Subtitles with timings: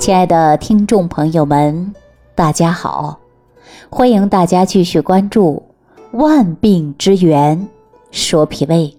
[0.00, 1.94] 亲爱的听众朋友们，
[2.34, 3.20] 大家好！
[3.90, 5.62] 欢迎大家继续关注
[6.18, 7.68] 《万病之源
[8.10, 8.96] 说脾胃》。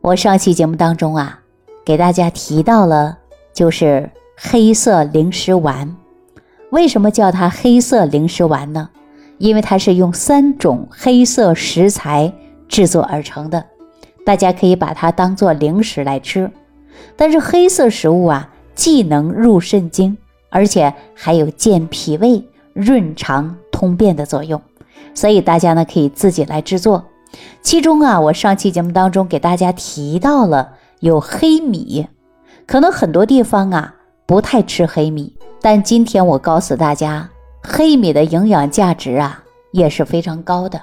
[0.00, 1.40] 我上期节目当中啊，
[1.84, 3.18] 给大家提到了
[3.52, 5.94] 就是黑色零食丸。
[6.70, 8.88] 为什么叫它黑色零食丸呢？
[9.36, 12.32] 因为它是用三种黑色食材
[12.68, 13.62] 制作而成的，
[14.24, 16.50] 大家可以把它当做零食来吃。
[17.16, 18.50] 但是黑色食物啊。
[18.76, 20.16] 既能入肾经，
[20.50, 22.44] 而且还有健脾胃、
[22.74, 24.62] 润肠通便的作用，
[25.14, 27.04] 所以大家呢可以自己来制作。
[27.62, 32.06] 其中啊，我上期节目当中给大家提到了有黑米，
[32.66, 33.94] 可能很多地方啊
[34.26, 37.28] 不太吃黑米，但今天我告诉大家，
[37.62, 40.80] 黑米的营养价值啊也是非常高的。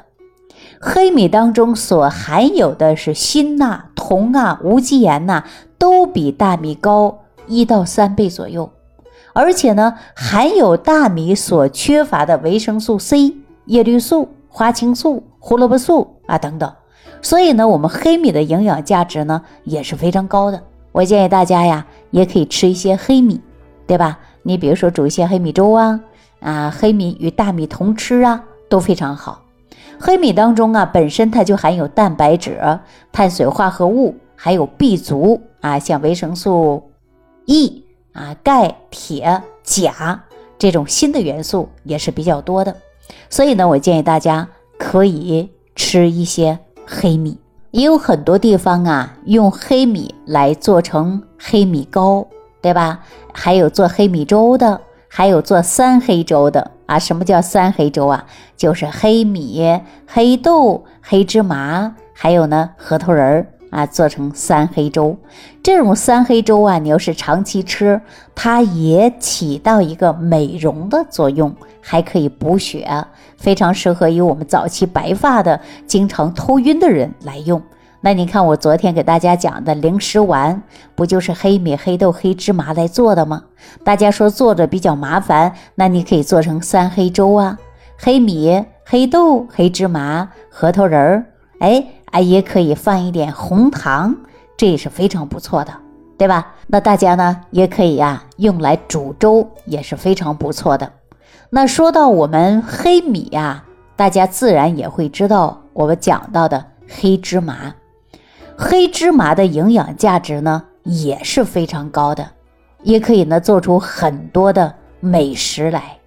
[0.79, 5.43] 黑米当中所含有的是锌呐、铜啊、无机盐呐，
[5.77, 7.22] 都比大米高。
[7.47, 8.71] 一到三倍左右，
[9.33, 13.35] 而且呢，含有大米所缺乏的维生素 C、
[13.65, 16.73] 叶绿素、花青素、胡萝卜素啊等等，
[17.21, 20.61] 所以呢，我们黑米的营养价值呢也是非常高的。
[20.91, 23.41] 我建议大家呀，也可以吃一些黑米，
[23.87, 24.19] 对吧？
[24.43, 25.99] 你比如说煮一些黑米粥啊，
[26.39, 29.41] 啊，黑米与大米同吃啊，都非常好。
[29.99, 32.79] 黑米当中啊，本身它就含有蛋白质、
[33.11, 36.83] 碳水化合物，还有 B 族啊，像维生素。
[37.45, 40.23] E 啊，钙、铁、钾
[40.57, 42.75] 这种新的元素也是比较多的，
[43.29, 47.37] 所以呢，我建议大家可以吃一些黑米。
[47.71, 52.27] 也有很多地方啊，用黑米来做成黑米糕，
[52.61, 52.99] 对吧？
[53.33, 56.99] 还有做黑米粥的，还有做三黑粥的啊。
[56.99, 58.25] 什么叫三黑粥啊？
[58.55, 63.47] 就是黑米、黑豆、黑芝麻，还有呢，核桃仁儿。
[63.73, 65.17] 啊，做成三黑粥，
[65.63, 67.99] 这种三黑粥啊，你要是长期吃，
[68.35, 72.87] 它也起到一个美容的作用，还可以补血，
[73.35, 77.59] 非常适合于我们早期白发的、经常头晕的人来用。
[78.01, 80.61] 那你看我昨天给大家讲的零食丸，
[80.93, 83.41] 不就是黑米、黑豆、黑芝麻来做的吗？
[83.83, 87.57] 大家说做着比较麻烦，那你可以做成三黑粥啊，
[87.97, 91.25] 黑米、黑豆、黑芝麻、核桃仁儿，
[91.57, 91.83] 哎。
[92.13, 94.15] 啊，也可以放一点红糖，
[94.55, 95.73] 这也是非常不错的，
[96.15, 96.53] 对吧？
[96.67, 100.91] 那大家呢也可以呀，用来煮粥也是非常不错的。
[101.49, 103.63] 那说到我们黑米呀，
[103.95, 107.73] 大家自然也会知道我们讲到的黑芝麻。
[108.55, 112.23] 黑芝麻的营养价值呢也是非常高的，
[112.83, 115.97] 也可以呢做出很多的美食来。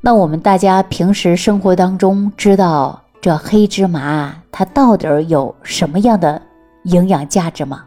[0.00, 2.98] 那我们大家平时生活当中知道。
[3.22, 6.42] 这黑芝麻它到底有什么样的
[6.82, 7.84] 营养价值吗？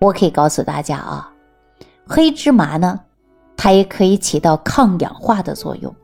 [0.00, 1.30] 我可以告诉大家啊，
[2.04, 2.98] 黑芝麻呢，
[3.56, 5.94] 它也可以起到抗氧化的作用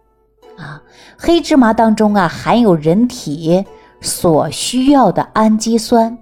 [0.57, 0.81] 啊。
[1.19, 3.65] 黑芝麻当中啊，含有人体
[4.01, 6.17] 所需要的氨基酸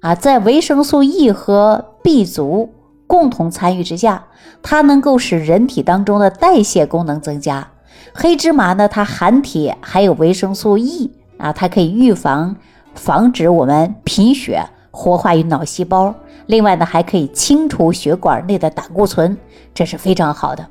[0.00, 2.74] 啊，在维生素 E 和 B 族
[3.06, 4.24] 共同参与之下，
[4.60, 7.68] 它能够使人体当中的代谢功能增加。
[8.12, 11.12] 黑芝麻呢，它含铁，还有维生素 E。
[11.40, 12.54] 啊，它可以预防、
[12.94, 16.14] 防止我们贫血，活化于脑细胞。
[16.46, 19.36] 另外呢，还可以清除血管内的胆固醇，
[19.72, 20.66] 这是非常好的。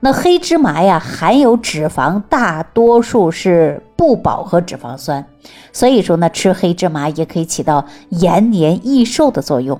[0.00, 5.24] 那黑芝麻呀，含有脂肪，大多数是不饱和脂肪酸，
[5.72, 9.78] 所以说呢，吃黑芝麻也可以起到延年益寿的作用。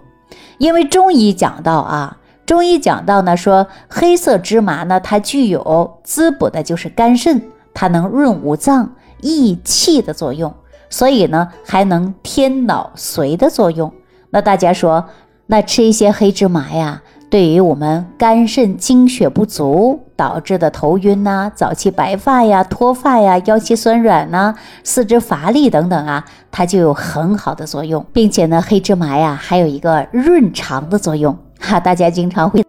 [0.59, 7.41] 因为中医讲到啊，中医讲到呢，说黑色芝麻呢，它具有滋补的，就是肝肾，
[7.73, 8.91] 它能润五脏。
[9.21, 10.53] 益气的作用，
[10.91, 13.93] 所以呢还能添脑髓的作用。
[14.31, 15.05] 那大家说，
[15.47, 31.81] 那吃一些黑芝麻呀，对于我们肝肾精血不足导致的头晕呐、早期白发呀、脱发呀、腰膝酸软呐、四肢乏力等等啊，它就有很好的作用，并且呢，黑芝麻呀还有一个润肠的作用哈。
[31.81, 32.63] 大家经常会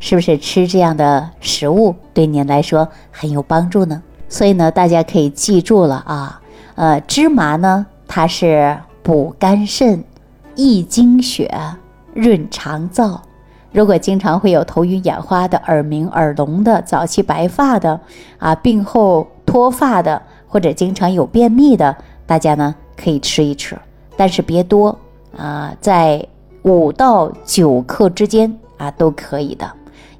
[0.00, 4.02] 是不是吃这样的食物对您来说很有帮助呢？
[4.34, 6.40] 所以呢，大家可以记住了啊，
[6.74, 10.02] 呃，芝麻呢，它是补肝肾、
[10.56, 11.48] 益精血、
[12.14, 13.16] 润肠燥。
[13.70, 18.00] 如果经常会有头晕眼花的、耳鸣耳聋的、早期白发的
[18.40, 21.96] 啊，病后脱发的，或者经常有便秘的，
[22.26, 23.78] 大家呢可以吃一吃，
[24.16, 24.98] 但是别多
[25.36, 26.26] 啊，在
[26.62, 29.70] 五到九克之间啊都可以的，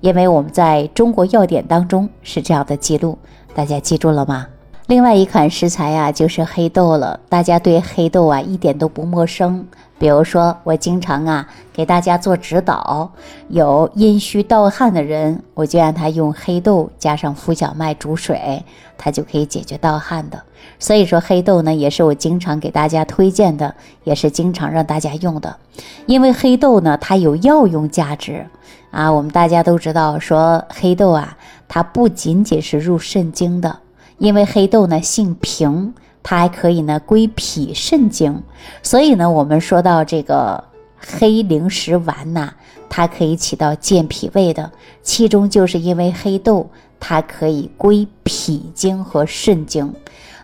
[0.01, 3.19] 因为我们在中国药典当中是这样的记录。
[3.55, 4.49] 大家记住了吗？
[4.87, 7.19] 另外一款食材呀，就是黑豆了。
[7.29, 9.65] 大家对黑豆啊一点都不陌生，
[9.99, 13.11] 比如说，我经常啊给大家做指导，
[13.49, 18.63] 有阴虚盗汗的人，我就让他用黑豆加上麸小麦煮水，
[18.99, 20.43] 它就可以解决盗汗的。
[20.79, 25.57] 所以说，黑豆呢也是我经常给大家推荐的，也是经常让大家用的。
[26.05, 28.47] 因为黑豆呢，它有药用价值
[28.95, 29.13] 啊。
[29.13, 31.37] 我们大家都知道，说黑豆啊，
[31.67, 33.81] 它不仅仅是入肾经的，
[34.19, 35.93] 因为黑豆呢性平。
[36.27, 38.43] 它还可以呢，归脾肾经，
[38.83, 40.65] 所以呢，我们说到这个
[40.97, 42.51] 黑灵石丸呐，
[42.89, 46.67] 它可以起到健脾胃的，其中就是因为黑豆
[46.99, 49.93] 它可以归脾经和肾经，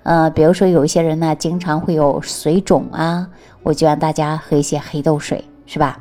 [0.02, 3.26] 呃，比如说有一些人呢，经常会有水肿啊，
[3.62, 5.98] 我就让大家喝一些黑豆水，是吧？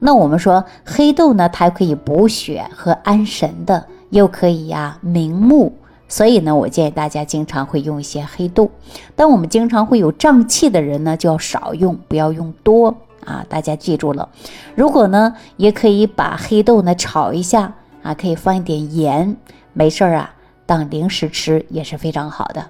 [0.00, 5.72] 那我们说黑豆呢，它可以补血和安神的，又可以呀明目。
[6.08, 8.68] 所以呢，我建议大家经常会用一些黑豆。
[9.14, 13.46] 但我们经常会有胀气的人呢，就要少用，不要用多啊。
[13.48, 14.28] 大家记住了。
[14.74, 19.36] 如果呢，也可以把黑豆呢炒一下啊，可以放一点盐，
[19.72, 20.34] 没事儿啊，
[20.66, 22.66] 当零食吃也是非常好的。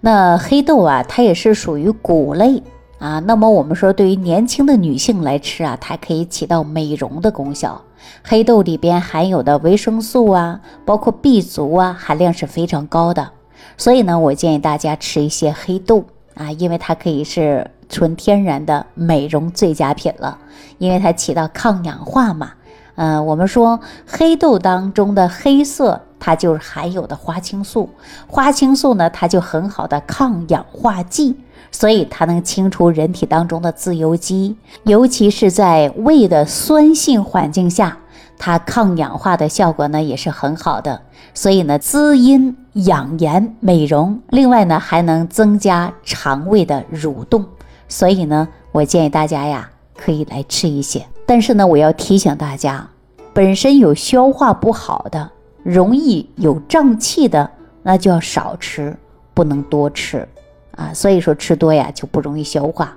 [0.00, 2.62] 那黑豆啊，它也是属于谷类
[3.02, 3.18] 啊。
[3.18, 7.82] 那么我们说，对于年轻的女性来吃啊，它可以起到美容的功效。
[8.22, 13.30] 黑豆里边含有的维生素啊，包括 B 族啊，含量是非常高的。
[13.76, 16.04] 所以呢，我建议大家吃一些黑豆
[16.34, 20.38] 啊，因为它可以是纯天然的美容最佳品了，
[20.78, 22.52] 因为它起到抗氧化嘛。
[22.94, 27.88] 嗯，我们说黑豆当中的黑色，它就是含有的花青素，
[28.26, 31.36] 花青素呢，它就很好的抗氧化剂。
[31.74, 37.96] 所以它能清除人体当中的自由基，尤其是在胃的酸性环境下，
[38.36, 41.00] 它抗氧化的效果呢也是很好的。
[41.32, 47.42] 所以呢，滋阴养颜、美容，另外呢还能增加肠胃的蠕动。
[47.88, 51.06] 所以呢，我建议大家呀可以来吃一些。
[51.26, 52.88] 但是呢，我要提醒大家，
[53.32, 55.30] 本身有消化不好的、
[55.62, 57.50] 容易有胀气的，
[57.82, 58.96] 那就要少吃，
[59.32, 60.26] 不能多吃。
[60.72, 62.96] 啊，所以说吃多呀就不容易消化。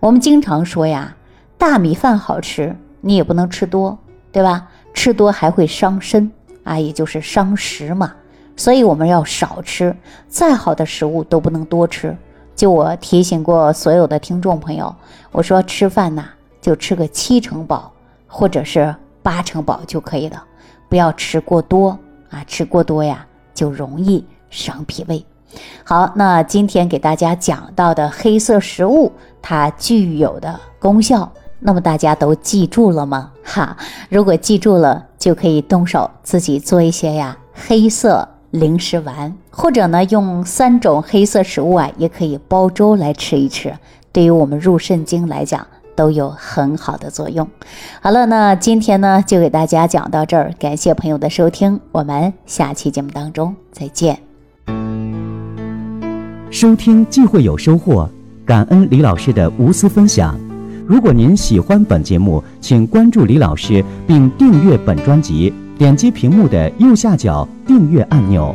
[0.00, 1.14] 我们经常说呀，
[1.58, 3.98] 大米饭好吃，你也不能吃多，
[4.30, 4.68] 对吧？
[4.94, 6.30] 吃多还会伤身
[6.62, 8.12] 啊，也就是伤食嘛。
[8.56, 9.94] 所以我们要少吃，
[10.28, 12.16] 再好的食物都不能多吃。
[12.54, 14.94] 就我提醒过所有的听众朋友，
[15.32, 16.24] 我说吃饭呐，
[16.60, 17.92] 就吃个七成饱
[18.26, 20.42] 或者是八成饱就可以了，
[20.88, 21.98] 不要吃过多
[22.30, 25.24] 啊，吃过多呀就容易伤脾胃。
[25.82, 29.10] 好，那今天给大家讲到的黑色食物，
[29.40, 33.32] 它具有的功效，那么大家都记住了吗？
[33.42, 33.76] 哈，
[34.10, 43.74] 如果记住了，就可以动手自己做一些呀黑色零食丸，或者呢用三种黑色食物啊，也可以煲粥来吃一吃，
[44.12, 45.66] 对于我们入肾经来讲
[45.98, 47.48] 都有很好的作用。
[48.00, 54.16] 好了，那今天呢就给大家讲到这儿，感谢朋友的收听，我们下期节目当中再见。
[56.52, 58.08] 收听既会有收获，
[58.46, 60.38] 感恩李老师的无私分享。
[60.86, 68.54] 如果您喜欢本节目，请关注李老师并订阅本专辑，点击屏幕的右下角订阅按钮。